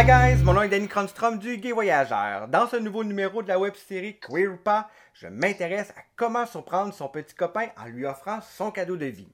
Hi 0.00 0.04
guys, 0.04 0.44
mon 0.44 0.52
nom 0.52 0.62
est 0.62 0.68
Danny 0.68 0.86
Cronstrom 0.86 1.40
du 1.40 1.56
Gay 1.56 1.72
Voyageur. 1.72 2.46
Dans 2.46 2.68
ce 2.68 2.76
nouveau 2.76 3.02
numéro 3.02 3.42
de 3.42 3.48
la 3.48 3.58
web 3.58 3.74
série 3.74 4.16
Queer 4.20 4.56
pas, 4.56 4.88
je 5.12 5.26
m'intéresse 5.26 5.90
à 5.90 6.02
comment 6.14 6.46
surprendre 6.46 6.94
son 6.94 7.08
petit 7.08 7.34
copain 7.34 7.70
en 7.76 7.86
lui 7.86 8.06
offrant 8.06 8.40
son 8.40 8.70
cadeau 8.70 8.96
de 8.96 9.06
vie. 9.06 9.32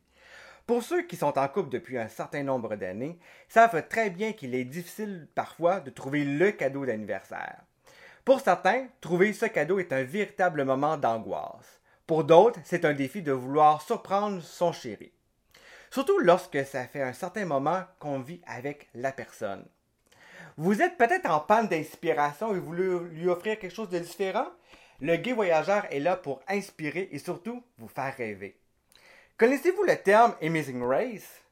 Pour 0.67 0.83
ceux 0.83 1.03
qui 1.03 1.17
sont 1.17 1.38
en 1.38 1.49
couple 1.49 1.69
depuis 1.69 1.99
un 1.99 2.08
certain 2.08 2.42
nombre 2.45 2.77
d'années, 2.77 3.19
savent 3.47 3.87
très 3.88 4.08
bien 4.08 4.33
qu'il 4.33 4.54
est 4.54 4.65
difficile 4.65 5.29
parfois 5.35 5.81
de 5.81 5.90
trouver 5.90 6.24
le 6.24 6.51
cadeau 6.53 6.87
d'anniversaire. 6.87 7.60
Pour 8.24 8.40
certains, 8.40 8.87
trouver 9.03 9.35
ce 9.35 9.44
cadeau 9.44 9.78
est 9.78 9.92
un 9.92 10.03
véritable 10.04 10.65
moment 10.65 10.96
d'angoisse. 10.96 11.83
Pour 12.06 12.24
d'autres, 12.24 12.60
c'est 12.65 12.87
un 12.87 12.94
défi 12.94 13.21
de 13.21 13.33
vouloir 13.33 13.83
surprendre 13.83 14.40
son 14.40 14.72
chéri. 14.72 15.12
Surtout 15.90 16.19
lorsque 16.20 16.65
ça 16.65 16.87
fait 16.87 17.02
un 17.02 17.12
certain 17.12 17.45
moment 17.45 17.83
qu'on 17.99 18.21
vit 18.21 18.41
avec 18.47 18.89
la 18.95 19.12
personne. 19.12 19.67
Vous 20.57 20.83
êtes 20.83 20.97
peut-être 20.97 21.29
en 21.29 21.41
panne 21.41 21.67
d'inspiration 21.67 22.55
et 22.55 22.61
vous 22.61 22.67
voulez 22.67 22.99
lui 23.11 23.29
offrir 23.29 23.59
quelque 23.59 23.75
chose 23.75 23.89
de 23.89 23.99
différent? 23.99 24.47
Le 25.01 25.17
gay 25.17 25.33
voyageur 25.33 25.85
est 25.91 25.99
là 25.99 26.17
pour 26.17 26.43
inspirer 26.47 27.09
et 27.11 27.19
surtout 27.19 27.65
vous 27.77 27.89
faire 27.89 28.15
rêver. 28.17 28.57
Connaissez-vous 29.37 29.83
le 29.83 29.97
terme 29.97 30.37
Amazing 30.41 30.81
Race? 30.85 31.43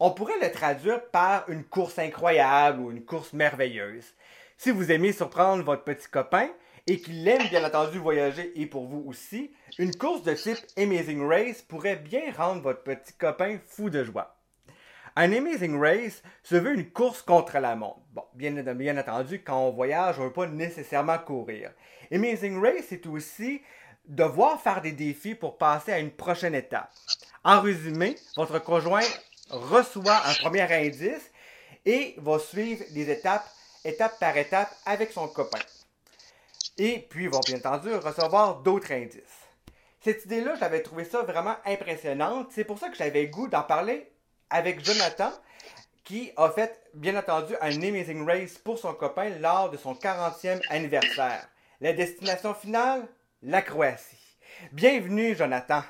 On 0.00 0.10
pourrait 0.12 0.40
le 0.40 0.50
traduire 0.50 1.04
par 1.10 1.46
une 1.50 1.64
course 1.64 1.98
incroyable 1.98 2.80
ou 2.80 2.90
une 2.90 3.04
course 3.04 3.34
merveilleuse. 3.34 4.14
Si 4.56 4.70
vous 4.70 4.90
aimez 4.90 5.12
surprendre 5.12 5.62
votre 5.62 5.84
petit 5.84 6.08
copain 6.08 6.48
et 6.86 6.98
qu'il 6.98 7.28
aime 7.28 7.48
bien 7.48 7.62
entendu 7.62 7.98
voyager 7.98 8.58
et 8.58 8.64
pour 8.64 8.86
vous 8.86 9.04
aussi, 9.06 9.52
une 9.78 9.94
course 9.94 10.22
de 10.22 10.32
type 10.32 10.64
Amazing 10.78 11.22
Race 11.28 11.60
pourrait 11.60 11.96
bien 11.96 12.32
rendre 12.34 12.62
votre 12.62 12.82
petit 12.82 13.12
copain 13.12 13.58
fou 13.66 13.90
de 13.90 14.02
joie. 14.02 14.35
Un 15.18 15.32
Amazing 15.32 15.80
Race 15.80 16.22
se 16.42 16.56
veut 16.56 16.74
une 16.74 16.90
course 16.90 17.22
contre 17.22 17.58
la 17.58 17.74
montre. 17.74 18.02
Bon, 18.12 18.24
bien, 18.34 18.98
entendu, 18.98 19.42
quand 19.42 19.58
on 19.58 19.70
voyage, 19.70 20.18
on 20.18 20.24
ne 20.24 20.26
veut 20.26 20.32
pas 20.34 20.46
nécessairement 20.46 21.16
courir. 21.16 21.72
Amazing 22.12 22.60
Race, 22.60 22.84
c'est 22.90 23.06
aussi 23.06 23.62
devoir 24.06 24.60
faire 24.60 24.82
des 24.82 24.92
défis 24.92 25.34
pour 25.34 25.56
passer 25.56 25.90
à 25.92 26.00
une 26.00 26.10
prochaine 26.10 26.54
étape. 26.54 26.92
En 27.44 27.62
résumé, 27.62 28.16
votre 28.36 28.58
conjoint 28.58 29.00
reçoit 29.48 30.20
un 30.26 30.34
premier 30.34 30.70
indice 30.70 31.30
et 31.86 32.14
va 32.18 32.38
suivre 32.38 32.84
les 32.92 33.10
étapes, 33.10 33.48
étape 33.86 34.18
par 34.20 34.36
étape, 34.36 34.70
avec 34.84 35.12
son 35.12 35.28
copain. 35.28 35.62
Et 36.76 37.06
puis, 37.08 37.26
va 37.28 37.40
bien 37.46 37.56
entendu 37.56 37.94
recevoir 37.94 38.56
d'autres 38.56 38.92
indices. 38.92 39.22
Cette 40.02 40.26
idée-là, 40.26 40.56
j'avais 40.60 40.82
trouvé 40.82 41.04
ça 41.04 41.22
vraiment 41.22 41.56
impressionnante. 41.64 42.48
C'est 42.50 42.64
pour 42.64 42.78
ça 42.78 42.90
que 42.90 42.96
j'avais 42.96 43.28
goût 43.28 43.48
d'en 43.48 43.62
parler 43.62 44.12
avec 44.50 44.84
Jonathan, 44.84 45.32
qui 46.04 46.32
a 46.36 46.50
fait, 46.50 46.80
bien 46.94 47.16
entendu, 47.16 47.54
un 47.60 47.82
Amazing 47.82 48.26
Race 48.26 48.58
pour 48.64 48.78
son 48.78 48.94
copain 48.94 49.30
lors 49.40 49.70
de 49.70 49.76
son 49.76 49.94
40e 49.94 50.60
anniversaire. 50.68 51.48
La 51.80 51.92
destination 51.92 52.54
finale, 52.54 53.06
la 53.42 53.62
Croatie. 53.62 54.16
Bienvenue, 54.72 55.36
Jonathan. 55.36 55.82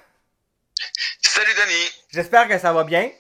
Salut, 1.23 1.55
Denis. 1.55 1.91
J'espère 2.11 2.49
que 2.49 2.59
ça 2.59 2.73
va 2.73 2.85
bien. 2.85 3.11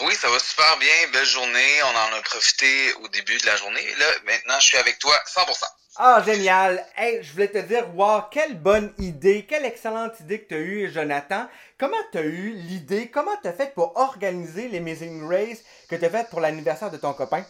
Oui, 0.00 0.14
ça 0.14 0.28
va 0.30 0.38
super 0.38 0.76
bien. 0.78 0.92
Belle 1.12 1.24
journée. 1.24 1.82
On 1.82 1.96
en 1.96 2.18
a 2.18 2.22
profité 2.22 2.92
au 2.94 3.08
début 3.08 3.36
de 3.38 3.46
la 3.46 3.56
journée. 3.56 3.94
Là, 3.96 4.06
maintenant, 4.24 4.60
je 4.60 4.66
suis 4.66 4.78
avec 4.78 4.98
toi 4.98 5.18
100%. 5.26 5.64
Ah, 5.96 6.22
génial! 6.24 6.82
Hey, 6.96 7.22
je 7.22 7.32
voulais 7.32 7.48
te 7.48 7.58
dire, 7.58 7.94
wow, 7.94 8.22
quelle 8.30 8.54
bonne 8.54 8.94
idée, 8.98 9.44
quelle 9.44 9.66
excellente 9.66 10.18
idée 10.20 10.40
que 10.40 10.48
tu 10.48 10.54
as 10.54 10.58
eue, 10.58 10.90
Jonathan. 10.90 11.46
Comment 11.78 12.02
tu 12.10 12.18
as 12.18 12.22
eu 12.22 12.52
l'idée, 12.52 13.10
comment 13.10 13.36
tu 13.42 13.48
as 13.48 13.52
fait 13.52 13.74
pour 13.74 13.94
organiser 13.96 14.68
les 14.68 14.80
Race 15.28 15.58
que 15.90 15.96
tu 15.96 16.04
as 16.06 16.08
fait 16.08 16.30
pour 16.30 16.40
l'anniversaire 16.40 16.90
de 16.90 16.96
ton 16.96 17.12
copain? 17.12 17.44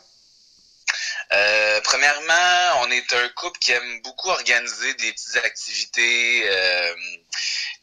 Euh, 1.33 1.81
premièrement, 1.85 2.81
on 2.81 2.91
est 2.91 3.13
un 3.13 3.29
couple 3.29 3.61
qui 3.61 3.71
aime 3.71 4.03
beaucoup 4.03 4.31
organiser 4.31 4.95
des 4.95 5.13
petites 5.13 5.37
activités, 5.37 6.43
euh, 6.45 6.95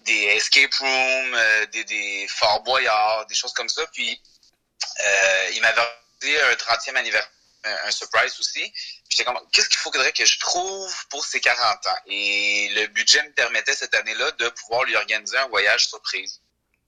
des 0.02 0.24
escape 0.36 0.74
rooms, 0.74 1.36
euh, 1.36 1.66
des, 1.68 1.86
des 1.86 2.28
des 3.30 3.36
choses 3.36 3.54
comme 3.54 3.70
ça. 3.70 3.86
Puis, 3.94 4.22
il 5.54 5.62
m'avait 5.62 5.82
organisé 5.82 6.42
un 6.52 6.54
30e 6.56 6.96
anniversaire, 6.98 7.32
un, 7.64 7.92
surprise 7.92 8.38
aussi. 8.40 8.74
Puis 9.10 9.18
j'étais 9.18 9.24
comme, 9.26 9.40
qu'est-ce 9.52 9.70
qu'il 9.70 9.80
faudrait 9.80 10.12
que 10.12 10.26
je 10.26 10.40
trouve 10.40 10.94
pour 11.10 11.26
ses 11.26 11.40
40 11.40 11.88
ans? 11.88 11.98
Et 12.06 12.70
le 12.76 12.88
budget 12.88 13.24
me 13.24 13.32
permettait 13.34 13.74
cette 13.74 13.96
année-là 13.96 14.32
de 14.32 14.50
pouvoir 14.50 14.84
lui 14.84 14.96
organiser 14.96 15.38
un 15.38 15.48
voyage 15.48 15.88
surprise. 15.88 16.42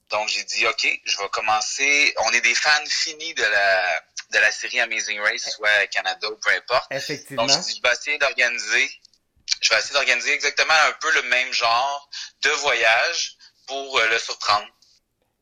Donc 0.09 0.27
j'ai 0.27 0.43
dit, 0.43 0.67
OK, 0.67 1.01
je 1.03 1.17
vais 1.17 1.29
commencer. 1.29 2.13
On 2.25 2.31
est 2.31 2.41
des 2.41 2.53
fans 2.53 2.85
finis 2.85 3.33
de 3.33 3.43
la 3.43 4.03
de 4.31 4.39
la 4.39 4.51
série 4.51 4.79
Amazing 4.79 5.19
Race, 5.19 5.49
soit 5.49 5.87
Canada 5.87 6.29
ou 6.29 6.35
peu 6.35 6.51
importe. 6.55 6.85
Effectivement. 6.91 7.45
Donc, 7.45 7.51
je 7.51 7.81
vais 7.81 7.93
essayer 7.93 8.17
d'organiser, 8.17 8.89
je 9.61 9.69
vais 9.69 9.77
essayer 9.77 9.93
d'organiser 9.93 10.33
exactement 10.33 10.73
un 10.87 10.93
peu 11.01 11.13
le 11.13 11.23
même 11.23 11.51
genre 11.51 12.09
de 12.43 12.49
voyage 12.49 13.35
pour 13.67 13.99
euh, 13.99 14.07
le 14.09 14.17
surprendre. 14.17 14.67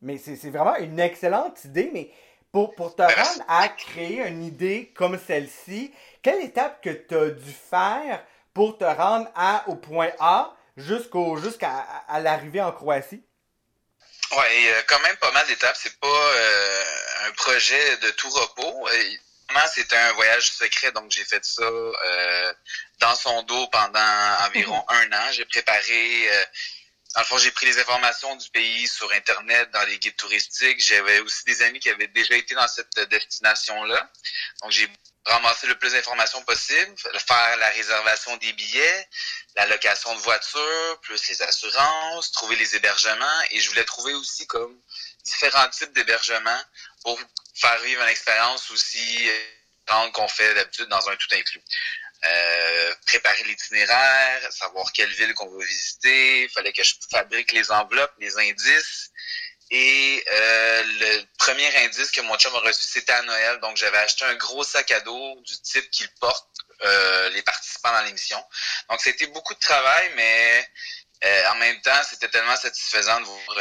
Mais 0.02 0.18
c'est 0.18 0.34
vraiment 0.50 0.76
une 0.76 0.98
excellente 0.98 1.64
idée, 1.64 1.90
mais 1.92 2.10
pour, 2.52 2.74
pour 2.74 2.96
te 2.96 3.02
Merci. 3.02 3.38
rendre 3.38 3.44
à 3.48 3.68
créer 3.68 4.26
une 4.26 4.42
idée 4.42 4.92
comme 4.96 5.18
celle-ci, 5.24 5.92
quelle 6.22 6.42
étape 6.42 6.82
que 6.82 6.90
tu 6.90 7.16
as 7.16 7.30
dû 7.30 7.52
faire 7.52 8.24
pour 8.54 8.78
te 8.78 8.84
rendre 8.84 9.30
à, 9.34 9.64
au 9.68 9.76
point 9.76 10.10
A 10.18 10.54
jusqu'au 10.76 11.36
jusqu'à 11.36 11.70
à, 11.70 12.14
à 12.14 12.20
l'arrivée 12.20 12.60
en 12.60 12.72
Croatie? 12.72 13.24
Et, 14.32 14.68
euh, 14.72 14.82
quand 14.86 15.00
même 15.00 15.16
pas 15.16 15.32
mal 15.32 15.46
d'étapes. 15.46 15.76
C'est 15.78 15.98
pas 15.98 16.06
euh, 16.06 16.84
un 17.26 17.32
projet 17.32 17.96
de 17.98 18.10
tout 18.10 18.30
repos. 18.30 18.88
C'était 19.74 19.96
un 19.96 20.12
voyage 20.12 20.52
secret, 20.52 20.92
donc 20.92 21.10
j'ai 21.10 21.24
fait 21.24 21.44
ça 21.44 21.62
euh, 21.62 22.54
dans 23.00 23.14
son 23.14 23.42
dos 23.42 23.66
pendant 23.68 24.36
environ 24.46 24.84
un 24.88 25.12
an. 25.12 25.32
J'ai 25.32 25.44
préparé, 25.44 26.30
euh, 26.30 26.44
dans 27.14 27.20
le 27.20 27.26
fond, 27.26 27.38
j'ai 27.38 27.50
pris 27.50 27.66
les 27.66 27.78
informations 27.78 28.34
du 28.36 28.48
pays 28.50 28.86
sur 28.86 29.10
Internet, 29.12 29.70
dans 29.72 29.82
les 29.84 29.98
guides 29.98 30.16
touristiques. 30.16 30.80
J'avais 30.80 31.20
aussi 31.20 31.44
des 31.44 31.62
amis 31.62 31.80
qui 31.80 31.90
avaient 31.90 32.08
déjà 32.08 32.36
été 32.36 32.54
dans 32.54 32.68
cette 32.68 32.98
destination-là. 33.10 34.10
Donc, 34.62 34.70
j'ai 34.70 34.88
ramasser 35.26 35.66
le 35.66 35.74
plus 35.78 35.92
d'informations 35.92 36.42
possible, 36.42 36.94
faire 36.98 37.56
la 37.58 37.68
réservation 37.70 38.36
des 38.38 38.52
billets, 38.52 39.08
la 39.56 39.66
location 39.66 40.14
de 40.14 40.20
voiture, 40.20 41.00
plus 41.02 41.28
les 41.28 41.42
assurances, 41.42 42.32
trouver 42.32 42.56
les 42.56 42.76
hébergements 42.76 43.42
et 43.50 43.60
je 43.60 43.68
voulais 43.68 43.84
trouver 43.84 44.14
aussi 44.14 44.46
comme 44.46 44.80
différents 45.24 45.68
types 45.68 45.92
d'hébergements 45.92 46.62
pour 47.02 47.20
faire 47.54 47.78
vivre 47.80 48.02
une 48.02 48.08
expérience 48.08 48.70
aussi 48.70 49.30
grande 49.86 50.12
qu'on 50.12 50.28
fait 50.28 50.54
d'habitude 50.54 50.88
dans 50.88 51.08
un 51.08 51.16
tout 51.16 51.28
inclus. 51.32 51.62
Euh, 52.22 52.94
préparer 53.06 53.42
l'itinéraire, 53.44 54.52
savoir 54.52 54.92
quelle 54.92 55.10
ville 55.12 55.32
qu'on 55.34 55.48
va 55.48 55.64
visiter, 55.64 56.48
fallait 56.48 56.72
que 56.72 56.82
je 56.82 56.94
fabrique 57.10 57.52
les 57.52 57.70
enveloppes, 57.70 58.14
les 58.18 58.36
indices. 58.38 59.10
Et 59.72 60.24
euh, 60.32 60.82
le 60.82 61.22
premier 61.38 61.68
indice 61.84 62.10
que 62.10 62.20
mon 62.22 62.36
chum 62.36 62.52
a 62.56 62.58
reçu, 62.58 62.86
c'était 62.86 63.12
à 63.12 63.22
Noël. 63.22 63.60
Donc, 63.60 63.76
j'avais 63.76 63.98
acheté 63.98 64.24
un 64.24 64.34
gros 64.34 64.64
sac 64.64 64.90
à 64.90 65.00
dos 65.00 65.40
du 65.42 65.60
type 65.62 65.88
qu'il 65.90 66.08
porte 66.20 66.48
euh, 66.84 67.28
les 67.30 67.42
participants 67.42 67.92
dans 67.92 68.02
l'émission. 68.02 68.42
Donc, 68.88 69.00
c'était 69.00 69.28
beaucoup 69.28 69.54
de 69.54 69.60
travail, 69.60 70.10
mais 70.16 70.64
euh, 71.24 71.50
en 71.52 71.54
même 71.56 71.80
temps, 71.82 72.00
c'était 72.08 72.28
tellement 72.28 72.56
satisfaisant 72.56 73.20
de 73.20 73.26
voir 73.26 73.58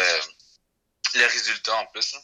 le 1.16 1.26
résultat 1.26 1.76
en 1.76 1.86
plus. 1.88 2.16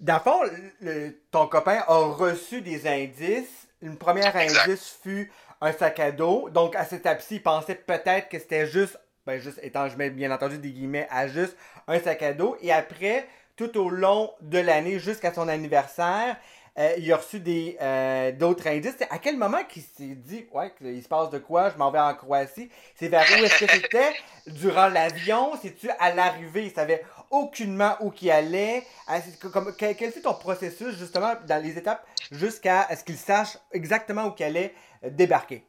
Dans 0.00 0.14
le 0.14 0.20
fond, 0.20 0.42
le- 0.80 1.22
ton 1.30 1.46
copain 1.46 1.84
a 1.86 1.94
reçu 1.94 2.60
des 2.60 2.86
indices. 2.88 3.48
Une 3.80 3.98
première 3.98 4.36
Exact. 4.36 4.64
indice 4.68 4.96
fut 5.02 5.32
un 5.60 5.72
sac 5.72 6.00
à 6.00 6.10
dos. 6.10 6.48
Donc, 6.50 6.74
à 6.74 6.84
cette 6.84 7.00
étape-ci, 7.00 7.36
il 7.36 7.42
pensait 7.42 7.76
peut-être 7.76 8.28
que 8.28 8.38
c'était 8.38 8.66
juste, 8.66 8.96
ben, 9.26 9.40
juste, 9.40 9.60
étant, 9.62 9.88
je 9.88 9.96
mets 9.96 10.10
bien 10.10 10.30
entendu 10.30 10.58
des 10.58 10.70
guillemets, 10.70 11.06
à 11.10 11.28
juste 11.28 11.56
un 11.86 11.98
sac 12.00 12.22
à 12.22 12.32
dos. 12.32 12.56
Et 12.60 12.72
après, 12.72 13.26
tout 13.56 13.78
au 13.78 13.88
long 13.88 14.32
de 14.40 14.58
l'année, 14.58 14.98
jusqu'à 14.98 15.32
son 15.32 15.48
anniversaire, 15.48 16.36
euh, 16.78 16.94
il 16.96 17.12
a 17.12 17.18
reçu 17.18 17.38
des 17.38 17.76
euh, 17.82 18.32
d'autres 18.32 18.66
indices. 18.66 18.96
À 19.10 19.18
quel 19.18 19.36
moment 19.36 19.62
qu'il 19.68 19.82
s'est 19.82 20.14
dit, 20.16 20.46
ouais, 20.52 20.72
il 20.80 21.02
se 21.02 21.08
passe 21.08 21.28
de 21.28 21.38
quoi, 21.38 21.68
je 21.68 21.76
m'en 21.76 21.90
vais 21.90 21.98
en 21.98 22.14
Croatie. 22.14 22.70
C'est 22.94 23.08
vers 23.08 23.26
où 23.30 23.44
est-ce 23.44 23.64
que 23.64 23.70
c'était? 23.70 24.14
Durant 24.46 24.88
l'avion? 24.88 25.52
C'est-tu 25.60 25.90
à 26.00 26.14
l'arrivée? 26.14 26.64
Il 26.64 26.70
savait 26.72 27.04
aucunement 27.30 27.96
où 28.00 28.10
qu'il 28.10 28.30
allait. 28.30 28.84
Ah, 29.06 29.18
comme- 29.52 29.74
quel, 29.76 30.12
fut 30.12 30.22
ton 30.22 30.34
processus, 30.34 30.96
justement, 30.98 31.34
dans 31.46 31.62
les 31.62 31.76
étapes, 31.76 32.06
jusqu'à 32.30 32.88
ce 32.96 33.04
qu'il 33.04 33.18
sache 33.18 33.58
exactement 33.72 34.24
où 34.24 34.30
qu'il 34.32 34.46
allait 34.46 34.74
débarquer? 35.02 35.66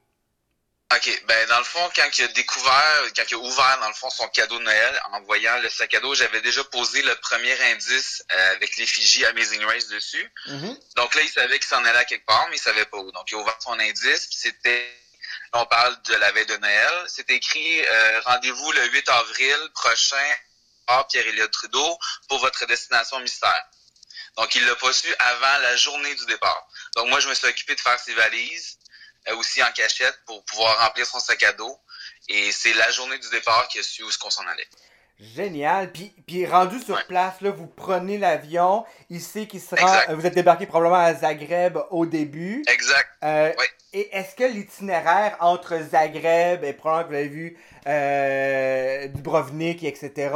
OK. 0.96 1.24
Ben, 1.26 1.48
dans 1.50 1.58
le 1.58 1.64
fond, 1.64 1.90
quand 1.96 2.08
il 2.18 2.24
a 2.26 2.28
découvert, 2.30 3.02
quand 3.16 3.24
il 3.30 3.36
a 3.36 3.38
ouvert, 3.38 3.80
dans 3.80 3.88
le 3.88 3.94
fond, 3.94 4.10
son 4.10 4.28
cadeau 4.28 4.60
de 4.60 4.64
Noël, 4.64 5.02
en 5.12 5.22
voyant 5.22 5.58
le 5.60 5.70
sac 5.70 5.94
à 5.94 6.00
dos, 6.00 6.14
j'avais 6.14 6.42
déjà 6.42 6.64
posé 6.66 7.02
le 7.02 7.16
premier 7.16 7.60
indice 7.72 8.24
euh, 8.32 8.52
avec 8.56 8.78
l'effigie 8.78 9.26
Amazing 9.26 9.64
Race 9.66 9.88
dessus. 9.88 10.32
Mhm. 10.48 10.78
Donc 10.96 11.16
là, 11.16 11.22
il 11.22 11.30
savait 11.30 11.58
qu'il 11.58 11.68
s'en 11.68 11.84
allait 11.84 12.00
à 12.00 12.06
quelque 12.06 12.26
part, 12.26 12.48
mais 12.50 12.58
il 12.58 12.60
savait 12.60 12.86
pas 12.86 12.98
où. 12.98 13.12
Donc, 13.12 13.32
il 13.32 13.36
a 13.36 13.38
ouvert 13.40 13.58
son 13.60 13.80
indice, 13.80 14.28
puis 14.28 14.38
c'était, 14.38 14.94
on 15.54 15.66
parle 15.66 16.00
de 16.04 16.16
la 16.16 16.32
veille 16.32 16.46
de 16.46 16.58
Noël, 16.58 17.06
c'est 17.08 17.30
écrit 17.30 17.86
euh, 17.86 18.22
rendez-vous 18.22 18.72
le 18.74 18.86
8 18.90 19.10
avril 19.10 19.58
prochain 19.74 20.36
à 20.88 21.04
Pierre-Éliott 21.06 21.52
Trudeau 21.52 21.98
pour 22.28 22.40
votre 22.40 22.66
destination 22.66 23.20
mystère. 23.20 23.66
Donc, 24.38 24.54
il 24.56 24.66
l'a 24.66 24.76
pas 24.76 24.92
su 24.92 25.14
avant 25.20 25.58
la 25.60 25.76
journée 25.76 26.16
du 26.16 26.26
départ. 26.26 26.68
Donc, 26.96 27.08
moi, 27.08 27.20
je 27.20 27.30
me 27.30 27.34
suis 27.34 27.48
occupé 27.48 27.76
de 27.76 27.80
faire 27.80 28.00
ses 28.00 28.14
valises. 28.14 28.78
Aussi 29.32 29.64
en 29.64 29.72
cachette 29.72 30.20
pour 30.26 30.44
pouvoir 30.46 30.80
remplir 30.80 31.06
son 31.06 31.20
sac 31.20 31.44
à 31.44 31.54
dos. 31.54 31.78
Et 32.30 32.52
c'est 32.52 32.74
la 32.74 32.90
journée 32.92 33.18
du 33.18 33.30
départ 33.30 33.68
qui 33.68 33.80
a 33.80 33.84
su 33.84 34.04
où 34.04 34.10
est-ce 34.10 34.18
qu'on 34.18 34.30
s'en 34.30 34.46
allait. 34.48 34.68
Génial. 35.20 35.92
Puis, 35.92 36.14
puis 36.28 36.46
rendu 36.46 36.80
sur 36.80 37.06
place, 37.06 37.40
là, 37.42 37.52
vous 37.52 37.68
prenez 37.68 38.18
l'avion. 38.18 38.84
Il 39.10 39.22
sait 39.22 39.48
qu'il 39.48 39.62
sera. 39.62 40.14
Vous 40.14 40.26
êtes 40.26 40.36
débarqué 40.36 40.66
probablement 40.66 41.04
à 41.04 41.14
Zagreb 41.14 41.78
au 41.92 42.06
début. 42.06 42.64
Exact. 42.68 43.10
Euh, 43.24 43.54
et 43.94 44.10
est-ce 44.16 44.36
que 44.36 44.44
l'itinéraire 44.44 45.38
entre 45.40 45.78
Zagreb 45.92 46.64
et 46.64 46.74
probablement 46.74 47.04
que 47.04 47.10
vous 47.10 47.20
avez 47.20 47.28
vu 47.30 47.58
euh, 47.88 49.08
Dubrovnik, 49.10 49.84
etc. 49.84 50.32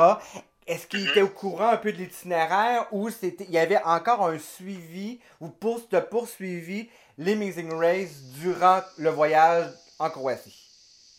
Est-ce 0.67 0.85
qu'il 0.85 0.99
mm-hmm. 0.99 1.11
était 1.11 1.21
au 1.21 1.29
courant 1.29 1.69
un 1.69 1.77
peu 1.77 1.91
de 1.91 1.97
l'itinéraire 1.97 2.87
ou 2.91 3.09
c'était 3.09 3.45
il 3.45 3.51
y 3.51 3.57
avait 3.57 3.81
encore 3.83 4.27
un 4.27 4.37
suivi 4.37 5.19
ou 5.39 5.47
pour 5.47 5.81
de 5.89 5.99
poursuivi 5.99 6.89
l'Amazing 7.17 7.73
Race 7.73 8.13
durant 8.39 8.83
le 8.97 9.09
voyage 9.09 9.71
en 9.99 10.09
Croatie? 10.09 10.53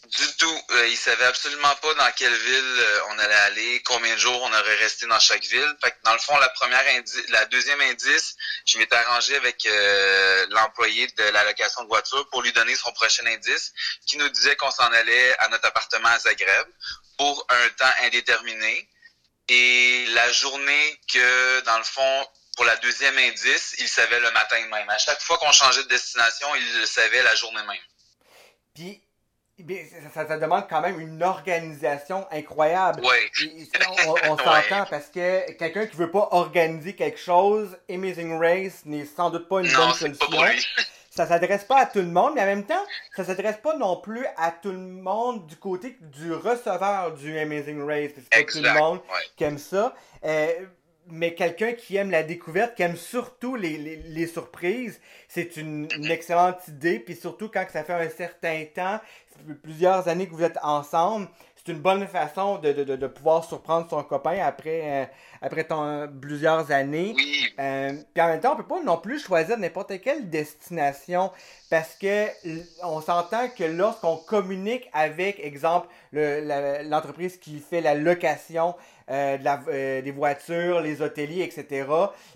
Du 0.06 0.36
tout. 0.38 0.60
Euh, 0.70 0.88
il 0.88 0.96
savait 0.96 1.26
absolument 1.26 1.74
pas 1.82 1.92
dans 1.94 2.10
quelle 2.16 2.34
ville 2.34 2.76
euh, 2.78 3.00
on 3.10 3.18
allait 3.18 3.34
aller, 3.34 3.82
combien 3.84 4.14
de 4.14 4.18
jours 4.18 4.40
on 4.42 4.48
aurait 4.48 4.76
resté 4.76 5.06
dans 5.06 5.20
chaque 5.20 5.44
ville. 5.44 5.76
Fait 5.82 5.90
que 5.90 5.96
dans 6.02 6.14
le 6.14 6.18
fond, 6.18 6.34
la 6.38 6.48
première 6.50 6.82
indice, 6.96 7.28
la 7.28 7.44
deuxième 7.46 7.80
indice, 7.82 8.34
je 8.64 8.78
m'étais 8.78 8.96
arrangé 8.96 9.36
avec 9.36 9.66
euh, 9.66 10.46
l'employé 10.48 11.08
de 11.08 11.24
la 11.24 11.44
location 11.44 11.82
de 11.82 11.88
voiture 11.88 12.26
pour 12.30 12.40
lui 12.40 12.52
donner 12.52 12.74
son 12.74 12.90
prochain 12.92 13.26
indice, 13.26 13.74
qui 14.06 14.16
nous 14.16 14.28
disait 14.30 14.56
qu'on 14.56 14.70
s'en 14.70 14.86
allait 14.86 15.38
à 15.40 15.48
notre 15.48 15.66
appartement 15.66 16.08
à 16.08 16.18
Zagreb 16.20 16.68
pour 17.18 17.46
un 17.50 17.68
temps 17.76 17.92
indéterminé. 18.04 18.88
Et 19.50 20.06
la 20.14 20.32
journée 20.32 21.00
que, 21.12 21.60
dans 21.62 21.78
le 21.78 21.84
fond, 21.84 22.26
pour 22.58 22.64
la 22.64 22.74
deuxième 22.78 23.16
indice, 23.18 23.76
il 23.78 23.86
savait 23.86 24.18
le 24.18 24.32
matin 24.32 24.56
même. 24.68 24.90
À 24.90 24.98
chaque 24.98 25.20
fois 25.20 25.38
qu'on 25.38 25.52
changeait 25.52 25.84
de 25.84 25.88
destination, 25.88 26.48
il 26.56 26.80
le 26.80 26.86
savait 26.86 27.22
la 27.22 27.36
journée 27.36 27.62
même. 27.62 27.76
Puis 28.74 29.00
ça, 30.12 30.26
ça, 30.26 30.38
demande 30.38 30.66
quand 30.68 30.80
même 30.80 30.98
une 30.98 31.22
organisation 31.22 32.26
incroyable. 32.32 33.00
Oui. 33.04 33.70
on, 34.28 34.36
s'entend 34.38 34.86
parce 34.90 35.06
que 35.06 35.52
quelqu'un 35.52 35.86
qui 35.86 35.94
veut 35.94 36.10
pas 36.10 36.28
organiser 36.32 36.96
quelque 36.96 37.20
chose, 37.20 37.78
Amazing 37.88 38.36
Race 38.40 38.84
n'est 38.84 39.06
sans 39.06 39.30
doute 39.30 39.48
pas 39.48 39.60
une 39.60 39.72
bonne 39.72 39.94
solution. 39.94 40.26
Pas 40.28 40.50
ça 41.10 41.28
s'adresse 41.28 41.62
pas 41.62 41.82
à 41.82 41.86
tout 41.86 42.00
le 42.00 42.06
monde, 42.06 42.32
mais 42.34 42.42
en 42.42 42.46
même 42.46 42.66
temps, 42.66 42.84
ça 43.14 43.24
s'adresse 43.24 43.58
pas 43.58 43.76
non 43.76 44.00
plus 44.00 44.26
à 44.36 44.50
tout 44.50 44.72
le 44.72 44.78
monde 44.78 45.46
du 45.46 45.54
côté 45.54 45.96
du 46.00 46.32
receveur 46.32 47.12
du 47.14 47.38
Amazing 47.38 47.86
Race. 47.86 48.10
C'est 48.16 48.30
pas 48.30 48.52
tout 48.52 48.60
le 48.60 48.74
monde 48.74 49.00
qui 49.36 49.44
aime 49.44 49.58
ça. 49.58 49.94
Euh, 50.24 50.66
mais 51.10 51.34
quelqu'un 51.34 51.72
qui 51.72 51.96
aime 51.96 52.10
la 52.10 52.22
découverte, 52.22 52.74
qui 52.74 52.82
aime 52.82 52.96
surtout 52.96 53.56
les, 53.56 53.78
les, 53.78 53.96
les 53.96 54.26
surprises, 54.26 55.00
c'est 55.28 55.56
une, 55.56 55.88
une, 55.96 56.10
excellente 56.10 56.66
idée. 56.68 56.98
Puis 56.98 57.16
surtout 57.16 57.48
quand 57.48 57.64
ça 57.72 57.84
fait 57.84 57.94
un 57.94 58.08
certain 58.08 58.64
temps, 58.74 59.00
plusieurs 59.62 60.08
années 60.08 60.26
que 60.26 60.34
vous 60.34 60.42
êtes 60.42 60.58
ensemble, 60.62 61.28
c'est 61.56 61.72
une 61.72 61.80
bonne 61.80 62.06
façon 62.06 62.58
de, 62.58 62.72
de, 62.72 62.96
de, 62.96 63.06
pouvoir 63.06 63.44
surprendre 63.44 63.88
son 63.90 64.02
copain 64.02 64.38
après, 64.42 64.80
euh, 64.84 65.04
après 65.42 65.64
ton, 65.64 66.08
plusieurs 66.20 66.70
années. 66.70 67.14
Euh, 67.58 67.92
puis 68.14 68.22
en 68.22 68.28
même 68.28 68.40
temps, 68.40 68.52
on 68.54 68.56
peut 68.56 68.66
pas 68.66 68.82
non 68.82 68.96
plus 68.96 69.18
choisir 69.18 69.58
n'importe 69.58 70.00
quelle 70.00 70.30
destination 70.30 71.30
parce 71.68 71.94
que 71.94 72.28
on 72.84 73.00
s'entend 73.00 73.48
que 73.48 73.64
lorsqu'on 73.64 74.16
communique 74.16 74.88
avec, 74.92 75.40
exemple, 75.40 75.88
l'entreprise 76.12 77.36
qui 77.38 77.58
fait 77.58 77.80
la 77.80 77.94
location 77.94 78.74
euh, 79.10 79.38
de 79.38 79.44
la, 79.44 79.60
euh, 79.68 80.02
des 80.02 80.10
voitures, 80.10 80.80
les 80.80 81.00
hôteliers, 81.00 81.42
etc., 81.42 81.86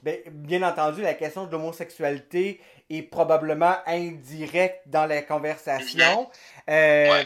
ben, 0.03 0.19
bien 0.31 0.63
entendu, 0.63 1.03
la 1.03 1.15
question 1.15 1.47
de 1.47 1.53
l'homosexualité 1.53 2.61
est 2.89 3.03
probablement 3.03 3.75
indirecte 3.87 4.83
dans 4.87 5.07
la 5.07 5.23
conversation. 5.23 6.29
Euh, 6.69 7.25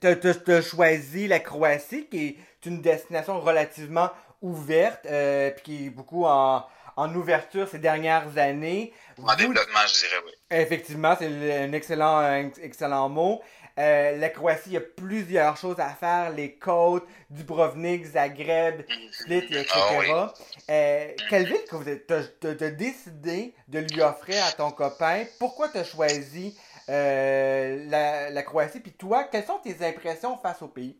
tu 0.00 0.50
as, 0.50 0.62
choisi 0.62 1.28
la 1.28 1.40
Croatie, 1.40 2.06
qui 2.06 2.26
est 2.26 2.66
une 2.66 2.80
destination 2.80 3.40
relativement 3.40 4.10
ouverte, 4.40 5.06
euh, 5.06 5.50
puis 5.50 5.62
qui 5.62 5.86
est 5.86 5.90
beaucoup 5.90 6.24
en, 6.24 6.64
en 6.96 7.14
ouverture 7.14 7.68
ces 7.68 7.78
dernières 7.78 8.36
années. 8.38 8.92
En 9.22 9.34
développement, 9.34 9.80
je 9.86 10.00
dirais, 10.00 10.22
oui. 10.24 10.32
Effectivement, 10.50 11.16
c'est 11.18 11.62
un 11.64 11.72
excellent, 11.72 12.18
un 12.18 12.50
excellent 12.62 13.08
mot. 13.08 13.40
Euh, 13.78 14.18
la 14.18 14.28
Croatie, 14.28 14.64
il 14.66 14.72
y 14.72 14.76
a 14.76 14.80
plusieurs 14.80 15.56
choses 15.56 15.80
à 15.80 15.90
faire. 15.90 16.30
Les 16.30 16.56
côtes, 16.56 17.06
Dubrovnik, 17.30 18.04
Zagreb, 18.04 18.82
Split, 19.10 19.46
etc. 19.50 19.66
Ah 19.74 20.32
euh, 20.70 21.12
quelle 21.30 21.46
ville 21.46 21.64
que 21.68 21.76
vous 21.76 21.88
as, 21.88 22.70
décidé 22.70 23.54
de 23.68 23.78
lui 23.78 24.02
offrir 24.02 24.44
à 24.44 24.52
ton 24.52 24.70
copain? 24.70 25.24
Pourquoi 25.38 25.70
tu 25.70 25.78
as 25.78 25.84
choisi 25.84 26.58
euh, 26.90 27.86
la, 27.88 28.30
la, 28.30 28.42
Croatie? 28.42 28.80
Puis 28.80 28.92
toi, 28.92 29.24
quelles 29.24 29.46
sont 29.46 29.58
tes 29.58 29.84
impressions 29.86 30.38
face 30.38 30.60
au 30.60 30.68
pays? 30.68 30.98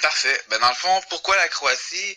Parfait. 0.00 0.40
Ben, 0.48 0.60
dans 0.60 0.68
le 0.68 0.74
fond, 0.74 1.00
pourquoi 1.10 1.36
la 1.36 1.48
Croatie? 1.48 2.16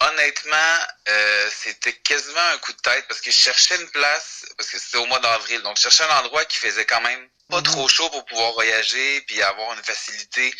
Honnêtement, 0.00 0.78
euh, 1.08 1.50
c'était 1.54 1.92
quasiment 1.92 2.46
un 2.54 2.58
coup 2.58 2.72
de 2.72 2.78
tête 2.78 3.06
parce 3.06 3.20
que 3.20 3.30
je 3.30 3.36
cherchais 3.36 3.76
une 3.76 3.90
place, 3.90 4.46
parce 4.56 4.70
que 4.70 4.78
c'était 4.78 4.96
au 4.96 5.06
mois 5.06 5.18
d'avril, 5.20 5.60
donc 5.62 5.76
je 5.76 5.82
cherchais 5.82 6.04
un 6.04 6.18
endroit 6.20 6.44
qui 6.46 6.56
faisait 6.56 6.86
quand 6.86 7.02
même 7.02 7.28
pas 7.50 7.58
mhm. 7.58 7.64
trop 7.64 7.88
chaud 7.88 8.08
pour 8.08 8.24
pouvoir 8.24 8.52
voyager 8.52 9.20
puis 9.22 9.42
avoir 9.42 9.74
une 9.74 9.82
facilité 9.82 10.54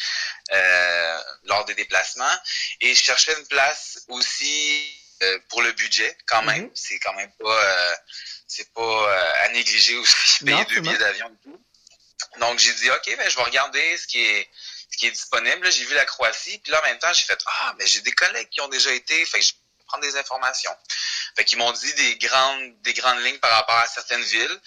euh, 0.53 1.21
lors 1.45 1.65
des 1.65 1.75
déplacements. 1.75 2.37
Et 2.81 2.95
je 2.95 3.03
cherchais 3.03 3.35
une 3.39 3.47
place 3.47 4.05
aussi 4.09 4.93
euh, 5.23 5.39
pour 5.49 5.63
le 5.63 5.73
budget 5.73 6.17
quand 6.27 6.43
même. 6.43 6.65
Mhm. 6.65 6.71
C'est 6.75 6.99
quand 6.99 7.15
même 7.15 7.33
pas 7.41 7.65
euh, 7.65 7.95
c'est 8.47 8.73
pas 8.75 9.33
à 9.45 9.49
négliger 9.51 9.97
aussi 9.97 10.45
payer 10.45 10.65
deux 10.67 10.81
billets 10.81 10.99
d'avion 10.99 11.29
et 11.29 11.43
tout. 11.45 11.65
Donc 12.41 12.59
j'ai 12.59 12.75
dit 12.75 12.91
ok 12.91 13.17
ben 13.17 13.31
je 13.31 13.37
vais 13.37 13.45
regarder 13.45 13.97
ce 13.97 14.07
qui 14.07 14.23
est 14.23 14.51
ce 14.91 14.97
qui 14.97 15.07
est 15.07 15.11
disponible. 15.11 15.71
J'ai 15.71 15.85
vu 15.85 15.95
la 15.95 16.05
Croatie 16.05 16.59
puis 16.59 16.73
là 16.73 16.81
en 16.81 16.87
même 16.87 16.99
temps 16.99 17.13
j'ai 17.13 17.27
fait 17.27 17.39
ah 17.47 17.75
mais 17.79 17.87
j'ai 17.87 18.01
des 18.01 18.13
collègues 18.13 18.49
qui 18.51 18.61
ont 18.61 18.69
déjà 18.69 18.93
été 18.93 19.25
fait 19.27 19.39
que 19.41 19.45
je 19.45 19.53
vais 19.53 19.85
prendre 19.87 20.05
des 20.05 20.17
informations. 20.17 20.75
Fait 21.37 21.45
qu'ils 21.45 21.59
m'ont 21.59 21.73
dit 21.73 21.95
des 21.95 22.17
grandes 22.17 22.83
des 22.83 22.95
grandes 22.95 23.23
lignes 23.25 23.39
par 23.39 23.51
rapport 23.53 23.77
à 23.77 23.87
certaines 23.87 24.23
villes. 24.23 24.61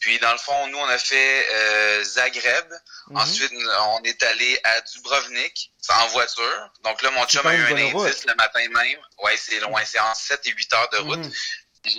Puis 0.00 0.18
dans 0.20 0.32
le 0.32 0.38
fond, 0.38 0.68
nous 0.68 0.78
on 0.78 0.88
a 0.88 0.98
fait 0.98 1.48
euh, 1.50 2.04
Zagreb. 2.04 2.72
Mhm. 3.08 3.16
Ensuite, 3.16 3.52
on 3.52 4.02
est 4.04 4.22
allé 4.22 4.60
à 4.64 4.80
Dubrovnik, 4.82 5.72
en 5.88 6.06
voiture. 6.08 6.70
Donc 6.84 7.02
là, 7.02 7.10
mon 7.10 7.26
chum 7.26 7.46
a 7.46 7.54
eu 7.54 7.62
un 7.64 7.76
indice 7.76 8.26
le 8.26 8.34
matin 8.34 8.60
même. 8.68 8.98
Ouais, 9.22 9.36
c'est 9.36 9.60
loin, 9.60 9.82
c'est 9.84 9.98
en 9.98 10.14
7 10.14 10.46
et 10.46 10.50
8 10.50 10.72
heures 10.74 10.88
de 10.90 10.98
route. 10.98 11.18
Mm 11.18 11.32